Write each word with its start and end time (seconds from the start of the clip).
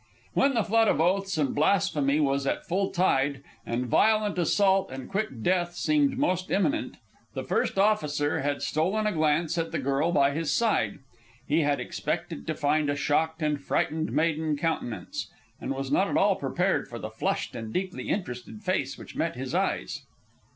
When 0.33 0.55
the 0.55 0.63
flood 0.63 0.87
of 0.87 0.99
oaths 0.99 1.37
and 1.37 1.53
blasphemy 1.53 2.19
was 2.19 2.47
at 2.47 2.65
full 2.65 2.89
tide, 2.89 3.43
and 3.67 3.85
violent 3.85 4.39
assault 4.39 4.89
and 4.89 5.07
quick 5.07 5.43
death 5.43 5.75
seemed 5.75 6.17
most 6.17 6.49
imminent, 6.49 6.97
the 7.35 7.43
first 7.43 7.77
officer 7.77 8.39
had 8.41 8.63
stolen 8.63 9.05
a 9.05 9.11
glance 9.11 9.59
at 9.59 9.71
the 9.71 9.77
girl 9.77 10.11
by 10.11 10.31
his 10.31 10.51
side. 10.51 10.97
He 11.47 11.61
had 11.61 11.79
expected 11.79 12.47
to 12.47 12.55
find 12.55 12.89
a 12.89 12.95
shocked 12.95 13.43
and 13.43 13.61
frightened 13.61 14.11
maiden 14.11 14.57
countenance, 14.57 15.29
and 15.59 15.71
was 15.71 15.91
not 15.91 16.07
at 16.07 16.17
all 16.17 16.35
prepared 16.35 16.87
for 16.87 16.97
the 16.97 17.11
flushed 17.11 17.55
and 17.55 17.71
deeply 17.71 18.09
interested 18.09 18.63
face 18.63 18.97
which 18.97 19.15
met 19.15 19.35
his 19.35 19.53
eyes. 19.53 20.01